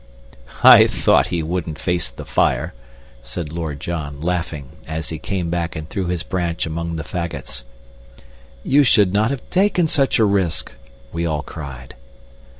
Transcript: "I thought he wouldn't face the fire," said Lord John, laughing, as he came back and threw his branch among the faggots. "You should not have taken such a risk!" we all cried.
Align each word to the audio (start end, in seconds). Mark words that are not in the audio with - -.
"I 0.63 0.87
thought 0.87 1.27
he 1.27 1.43
wouldn't 1.43 1.77
face 1.77 2.09
the 2.09 2.25
fire," 2.25 2.73
said 3.21 3.53
Lord 3.53 3.79
John, 3.79 4.19
laughing, 4.19 4.69
as 4.87 5.09
he 5.09 5.19
came 5.19 5.51
back 5.51 5.75
and 5.75 5.87
threw 5.87 6.07
his 6.07 6.23
branch 6.23 6.65
among 6.65 6.95
the 6.95 7.03
faggots. 7.03 7.63
"You 8.63 8.83
should 8.83 9.13
not 9.13 9.29
have 9.29 9.47
taken 9.51 9.85
such 9.87 10.17
a 10.17 10.25
risk!" 10.25 10.71
we 11.13 11.27
all 11.27 11.43
cried. 11.43 11.93